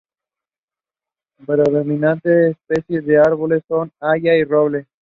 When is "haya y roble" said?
4.09-4.87